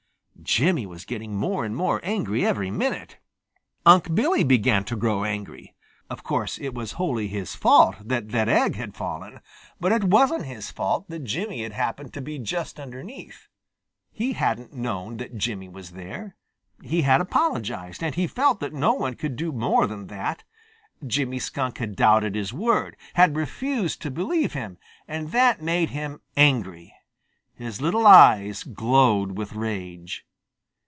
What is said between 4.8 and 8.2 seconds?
to grow angry. Of course, it was wholly his fault